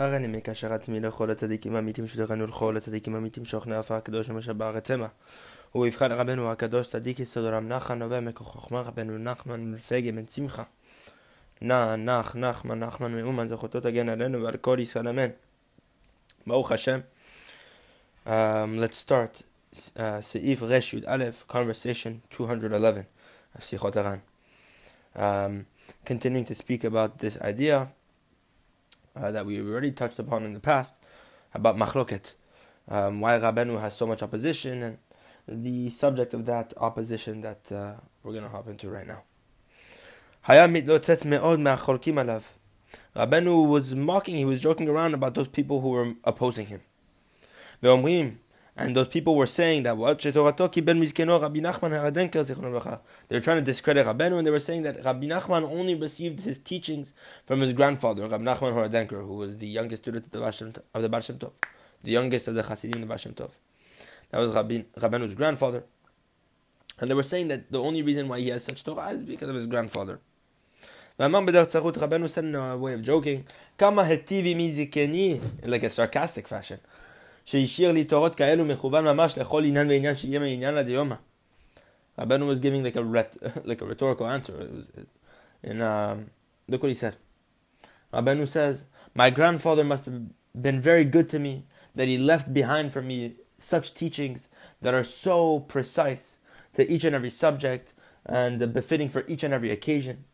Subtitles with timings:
[0.00, 4.90] הריני מקשר עצמי לכל הצדיקים האמיתים שתכנו לכל הצדיקים האמיתים שוכני עפר הקדוש ומשל בארץ
[4.90, 5.08] המה.
[5.72, 10.28] הוא יבחר רבנו הקדוש צדיק יסוד רם נחן נובע מכוח חוכמה רבנו נחמן מפגה בן
[10.28, 10.62] שמחה.
[11.60, 15.28] נע נח נחמן נחמן מאומן זכותו תגן עלינו ועל כל ישראל אמן.
[16.46, 17.00] ברוך השם.
[18.26, 18.28] Um,
[18.78, 23.02] let's start uh, סעיף רש י"א, conversation 211
[23.56, 24.18] of שיחות הר"ן.
[25.16, 25.20] Um,
[26.06, 27.86] continuing to speak about this idea
[29.15, 30.93] uh, that we already touched upon in the past
[31.53, 32.33] about machloket,
[32.87, 34.97] um, why Rabenu has so much opposition, and
[35.47, 37.93] the subject of that opposition that uh,
[38.23, 39.23] we're going to hop into right now.
[43.15, 46.81] Rabenu was mocking, he was joking around about those people who were opposing him.
[48.77, 50.55] And those people were saying that what They were trying
[53.57, 57.13] to discredit Rabbeinu, and they were saying that Rabbi Nachman only received his teachings
[57.45, 60.51] from his grandfather, Rabbi Nachman who was the youngest student of the Baal
[61.21, 61.51] Shem Tov,
[62.01, 63.49] the youngest of the Hasidim of the Baal Shem Tov.
[64.29, 65.83] That was Rabbi, Rabbeinu's grandfather.
[66.99, 69.49] And they were saying that the only reason why he has such Torah is because
[69.49, 70.21] of his grandfather.
[71.19, 73.45] Rabbeinu said in a way of joking,
[73.77, 76.79] Kama hetivi mizikeni, in like a sarcastic fashion.
[77.44, 81.14] שהשאיר לי תורות כאלו מכוון ממש לכל עניין ועניין שיהיה מעניין עד יומא.
[82.18, 84.54] Rabbeinu was giving like a ret, like a rhetorical answer.
[84.58, 84.86] It was,
[85.62, 86.30] in, um,
[86.66, 87.14] look what he said.
[88.12, 90.20] Rabbeinu says, "My grandfather must have
[90.54, 94.48] been very good to me that he left behind for me such teachings
[94.80, 96.38] that are so precise
[96.74, 97.92] to each and every subject
[98.24, 100.24] and befitting for each and every occasion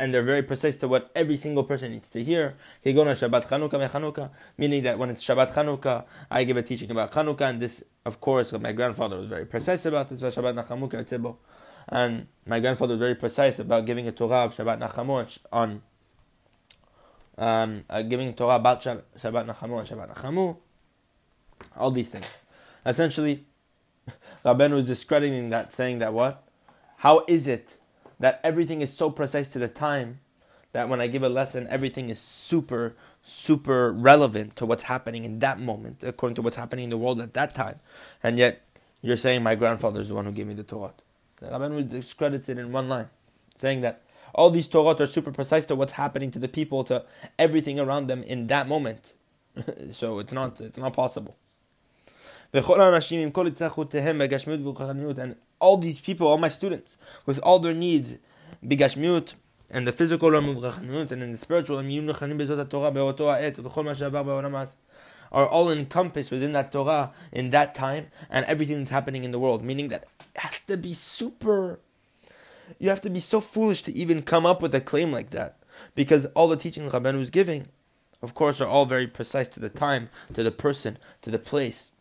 [0.00, 2.56] and they're very precise to what every single person needs to hear.
[2.82, 7.84] Shabbat Meaning that when it's Shabbat Chanukah, I give a teaching about Chanukah, and this,
[8.06, 10.22] of course, my grandfather was very precise about this.
[10.22, 11.36] Shabbat
[11.88, 15.82] And my grandfather was very precise about giving a Torah of Shabbat Nachamu on
[17.36, 20.56] um, uh, giving Torah about Shabbat, Shabbat Nachamu and Shabbat Nachamu.
[21.76, 22.38] All these things.
[22.86, 23.44] Essentially,
[24.46, 26.42] Rabbeinu was discrediting that, saying that what?
[26.96, 27.76] How is it
[28.20, 30.20] that everything is so precise to the time
[30.72, 35.40] that when I give a lesson, everything is super, super relevant to what's happening in
[35.40, 37.74] that moment, according to what's happening in the world at that time.
[38.22, 38.64] And yet,
[39.02, 40.92] you're saying my grandfather is the one who gave me the Torah.
[41.40, 43.06] The Rabban discredits it in one line,
[43.56, 44.02] saying that
[44.34, 47.04] all these Torah are super precise to what's happening to the people, to
[47.38, 49.14] everything around them in that moment.
[49.90, 51.36] so it's not, it's not possible.
[52.52, 52.64] And
[55.60, 58.18] all these people, all my students, with all their needs,
[58.64, 59.34] bigashmiut,
[59.70, 62.08] and the physical realm and in the spiritual realm,
[65.32, 69.38] are all encompassed within that Torah in that time and everything that's happening in the
[69.38, 69.62] world.
[69.62, 71.78] Meaning that it has to be super.
[72.80, 75.58] You have to be so foolish to even come up with a claim like that.
[75.94, 77.68] Because all the teaching Rabbanu is giving,
[78.22, 81.92] of course, are all very precise to the time, to the person, to the place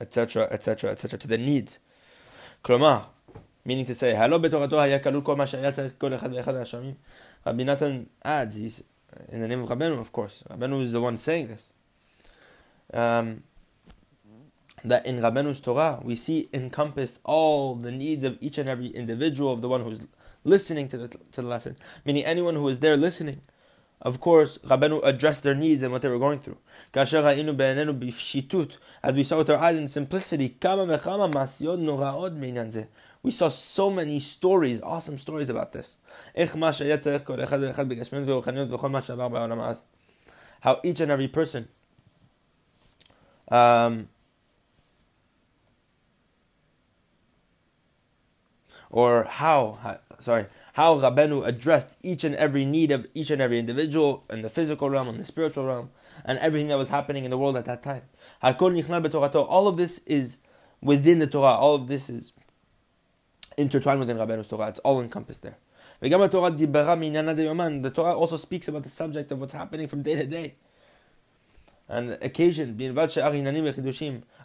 [0.00, 1.78] etc., etc., etc., to the needs.
[2.62, 3.00] כלומר,
[3.66, 6.94] meaning to say, הלא בתורתו היה כלול כל מה שהיה צריך כל אחד ואחד מהשמים.
[7.46, 8.82] Rabbi Natan adds, he's
[9.28, 10.42] in the name of Rabbeinu, of course.
[10.50, 11.70] Rabbeinu is the one saying this.
[12.92, 13.44] Um,
[14.84, 19.52] that in Rabbeinu's Torah, we see encompassed all the needs of each and every individual
[19.52, 20.06] of the one who's
[20.44, 21.76] listening to the, to the lesson.
[22.04, 23.40] Meaning anyone who is there listening
[24.01, 26.57] of course, Rabbeinu addressed their needs and what they were going through.
[26.93, 27.13] As
[29.13, 30.57] we saw with our eyes in simplicity,
[33.23, 35.97] we saw so many stories, awesome stories about this.
[40.61, 41.67] How each and every person
[43.51, 44.07] um,
[48.91, 54.23] or how, sorry, how Rabenu addressed each and every need of each and every individual
[54.29, 55.89] in the physical realm and the spiritual realm,
[56.25, 58.03] and everything that was happening in the world at that time.
[58.43, 60.39] All of this is
[60.81, 61.55] within the Torah.
[61.55, 62.33] All of this is
[63.57, 64.67] intertwined within Rabbenu's Torah.
[64.67, 65.57] It's all encompassed there.
[66.01, 66.09] The
[67.93, 70.55] Torah also speaks about the subject of what's happening from day to day.
[71.87, 72.77] And occasion,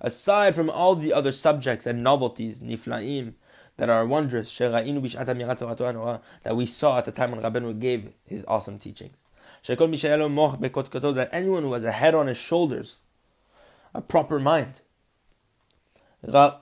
[0.01, 3.35] aside from all the other subjects and novelties, niflaim,
[3.77, 4.87] that are wondrous that
[6.55, 9.19] we saw at the time when Rabbeinu gave his awesome teachings.
[9.67, 13.01] That anyone who has a head on his shoulders,
[13.95, 14.81] a proper mind,
[16.23, 16.53] they,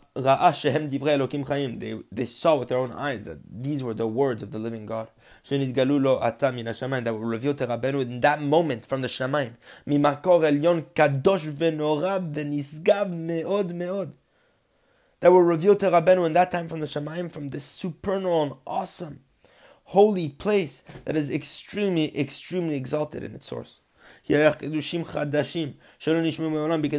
[2.13, 5.09] they saw with their own eyes that these were the words of the living God.
[5.49, 9.55] That were revealed to Rabbeinu in that moment from the Shamayim
[15.25, 18.53] that were revealed to Rabbeinu in that time from the Shemaim, from this supernal and
[18.67, 19.21] awesome,
[19.85, 23.79] holy place that is extremely, extremely exalted in its source.
[24.29, 24.53] Because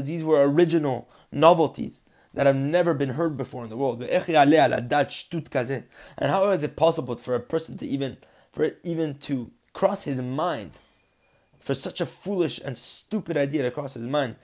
[0.08, 2.02] these were original novelties
[2.34, 4.02] that have never been heard before in the world.
[4.02, 4.12] And
[6.20, 8.18] how is it possible for a person to even,
[8.52, 10.80] for even to cross his mind,
[11.60, 14.38] for such a foolish and stupid idea to cross his mind?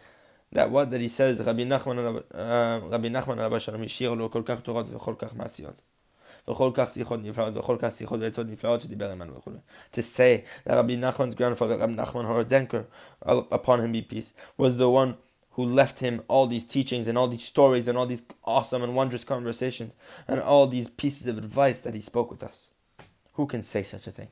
[0.52, 4.42] That what that he says, Rabbi Nachman, uh, Rabbi Nachman, Rabbi Shalom Yishir, lo kol
[4.42, 5.74] kach torot v'chol kach masiyot.
[6.48, 9.50] וכל כך שיחות נפלאות, וכל כך שיחות ועצות נפלאות שדיבר עמנו וכו'.
[9.92, 12.84] To say that Rabbi Nachman's grandfather, Rabbi Nachman Horodenker,
[13.22, 15.16] upon him be peace, was the one
[15.56, 18.94] who left him all these teachings and all these stories and all these awesome and
[18.94, 19.96] wondrous conversations
[20.28, 22.68] and all these pieces of advice that he spoke with us.
[23.34, 24.28] Who can say such a thing?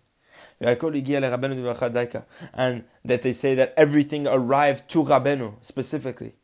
[2.54, 6.36] And that they say that everything arrived to Rabenu specifically.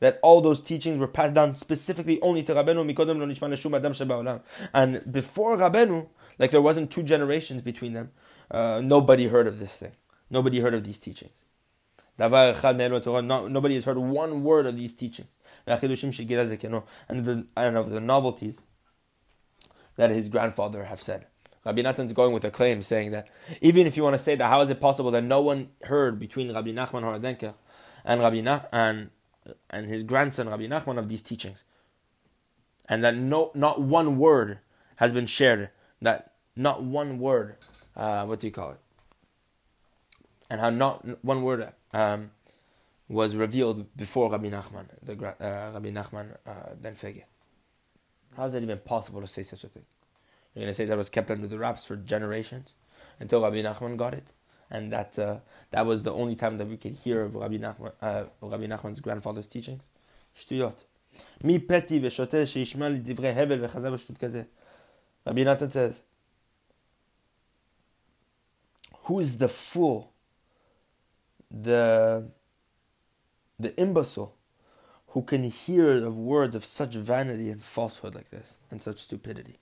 [0.00, 4.40] That all those teachings were passed down specifically only to Rabenu.
[4.74, 6.08] And before Rabenu,
[6.38, 8.10] like there wasn't two generations between them,
[8.50, 9.92] uh, nobody heard of this thing.
[10.30, 11.44] Nobody heard of these teachings.
[12.18, 15.28] Nobody has heard one word of these teachings.
[15.66, 18.62] And, the, and of the novelties
[19.96, 21.26] that his grandfather have said.
[21.66, 23.28] Rabbi Natan's going with a claim saying that
[23.60, 26.16] even if you want to say that, how is it possible that no one heard
[26.16, 27.54] between Rabbi Nachman Horadenker
[28.04, 29.10] and Rabbi Na- and
[29.68, 31.64] and his grandson Rabbi Nachman of these teachings,
[32.88, 34.60] and that no not one word
[34.96, 35.70] has been shared.
[36.00, 37.56] That not one word,
[37.96, 38.80] uh, what do you call it?
[40.48, 42.30] And how not one word um,
[43.08, 47.24] was revealed before Rabbi Nachman, the uh, Rabbi Nachman uh, ben Fege.
[48.36, 49.84] How is it even possible to say such a thing?
[50.55, 52.73] You're going to say that was kept under the wraps for generations
[53.19, 54.27] until Rabbi Nachman got it,
[54.69, 55.37] and that uh,
[55.71, 58.99] that was the only time that we could hear of Rabbi, Nachman, uh, Rabbi Nachman's
[58.99, 59.87] grandfather's teachings.
[60.33, 60.83] שטויות.
[61.43, 64.43] מי פתי ושוטה שישמע לי דברי הבל וחזר בשטות כזה.
[65.27, 66.01] Rabbi Natan says,
[69.05, 70.11] Who is the fool
[71.51, 72.29] the
[73.59, 74.35] the imbecile
[75.07, 79.57] who can hear of words of such vanity and falsehood like this and such stupidity.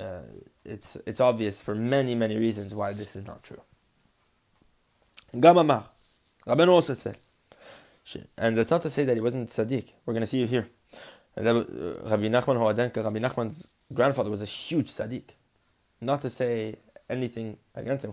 [0.00, 0.22] Uh,
[0.64, 3.60] it's it's obvious for many many reasons why this is not true.
[5.34, 5.84] Gamamar,
[6.46, 7.16] Rabbeinu also said,
[8.38, 9.92] and that's not to say that he wasn't tzaddik.
[10.04, 10.66] We're going to see you here.
[11.36, 15.34] Uh, Rabbi Nachman Horodenka, Rabbi Nachman's grandfather was a huge tzaddik.
[16.00, 16.76] Not to say
[17.08, 18.12] anything against him,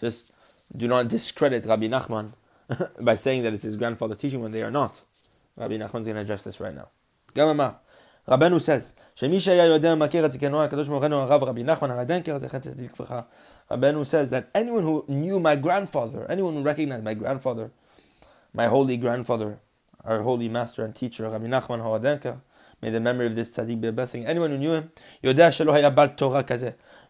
[0.00, 0.32] just
[0.76, 2.32] do not discredit Rabbi Nachman
[3.00, 4.98] by saying that it's his grandfather teaching when they are not.
[5.58, 6.88] Rabbi Nachman is going to address this right now.
[7.34, 7.76] Gamama.
[8.28, 8.94] Rabbanu says,
[13.70, 17.70] Rabbanu says that anyone who knew my grandfather, anyone who recognized my grandfather,
[18.52, 19.58] my holy grandfather,
[20.04, 22.40] our holy master and teacher, Rabbi Nachman Horadenka,
[22.80, 24.26] may the memory of this tzaddik be a blessing.
[24.26, 24.90] Anyone who knew him,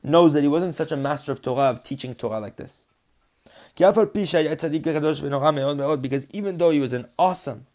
[0.02, 2.84] knows that he wasn't such a master of Torah, of teaching Torah like this.
[3.76, 4.08] Because
[6.32, 7.66] even though he was an awesome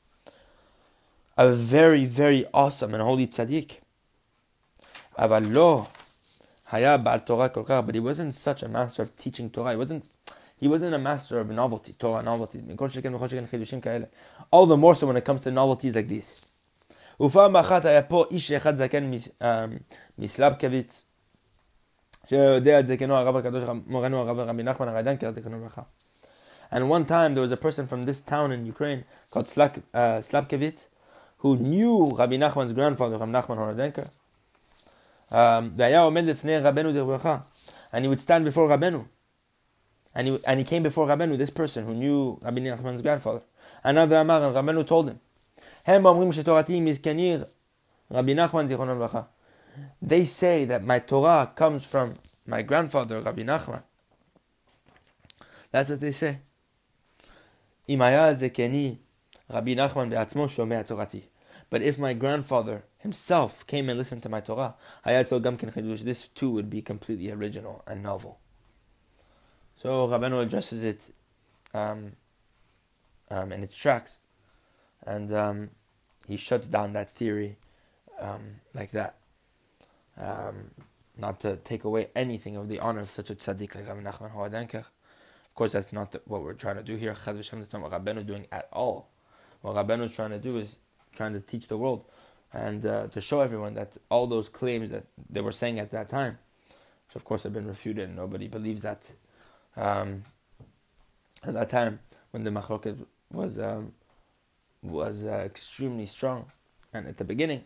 [1.38, 3.80] a very, very awesome and holy tzaddik,
[7.86, 9.72] but he wasn't such a master of teaching Torah.
[9.72, 10.06] He wasn't
[10.60, 12.60] he wasn't a master of novelty, Torah novelty.
[14.52, 16.46] All the more so when it comes to novelties like these.
[26.72, 30.22] And one time there was a person from this town in Ukraine called Slak, uh,
[31.38, 34.12] who knew Rabbi Nachman's grandfather, Rabbi Nachman Horadenka.
[35.32, 35.74] Um,
[37.94, 39.08] and he would stand before Rabbeinu.
[40.14, 43.42] And he, and he came before Rabbeinu, this person who knew Rabbi Nachman's grandfather.
[43.84, 45.20] Another Amar, and Rabbeinu told him,
[45.88, 46.04] Rabbi
[48.34, 49.28] Nachman
[50.02, 52.14] they say that my Torah comes from
[52.48, 53.84] my grandfather, Rabbi Nachman.
[55.72, 56.38] That's what they say.
[59.48, 59.68] But
[61.82, 64.76] if my grandfather himself came and listened to my Torah,
[65.06, 68.40] to Gamkin Khidush, this too would be completely original and novel.
[69.76, 71.14] So Rabbeinu addresses it
[71.74, 72.14] um,
[73.30, 74.20] um, in its tracks,
[75.06, 75.70] and um,
[76.28, 77.58] he shuts down that theory
[78.20, 79.18] um, like that
[80.18, 80.72] um,
[81.18, 84.34] not to take away anything of the honor of such a tzaddik like Rabbi Nachman
[84.34, 84.86] Horodenker.
[84.86, 87.14] Of course, that's not the, what we're trying to do here.
[87.14, 89.10] Chad V'Shem, that's not doing at all.
[89.66, 90.78] What Rabbeinu is trying to do is
[91.16, 92.06] trying to teach the world
[92.54, 96.08] and uh, to show everyone that all those claims that they were saying at that
[96.08, 96.38] time,
[97.08, 99.12] which of course have been refuted and nobody believes that.
[99.76, 100.24] Um,
[101.44, 102.98] at that time, when the machloket
[103.32, 103.94] was um,
[104.84, 106.46] was uh, extremely strong,
[106.94, 107.64] and at the beginning,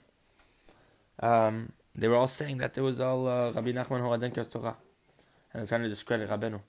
[1.19, 4.77] um, They were all saying that there was all uh, Rabbi Nachman Horadenker's Torah,
[5.53, 6.61] and trying to discredit Rabbeinu.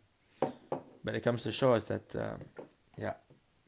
[1.05, 2.41] But it comes to show us that, um,
[2.99, 3.15] yeah,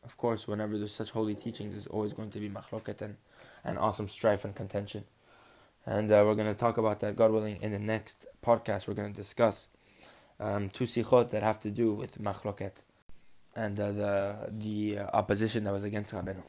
[0.05, 3.17] of course, whenever there's such holy teachings, there's always going to be machloket and,
[3.65, 5.05] and awesome strife and contention.
[5.87, 8.87] And uh, we're going to talk about that, God willing, in the next podcast.
[8.87, 9.69] We're going to discuss
[10.39, 12.73] um, two sichot that have to do with machloket
[13.55, 16.43] and uh, the the uh, opposition that was against Rabbeinu.